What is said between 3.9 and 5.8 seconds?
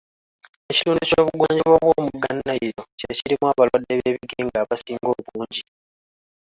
b'ebigenge abasinga obungi.